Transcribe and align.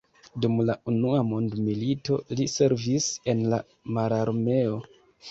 Dum 0.43 0.53
la 0.67 0.75
Unua 0.91 1.17
mondmilito 1.31 2.17
li 2.39 2.47
servis 2.53 3.09
en 3.33 3.43
la 3.53 3.59
mararmeo. 3.99 4.81